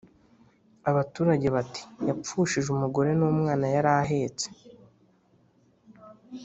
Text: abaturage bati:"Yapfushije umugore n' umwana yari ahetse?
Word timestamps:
abaturage 0.89 1.47
bati:"Yapfushije 1.55 2.67
umugore 2.71 3.09
n' 3.19 3.25
umwana 3.29 3.65
yari 3.75 3.89
ahetse? 3.99 4.47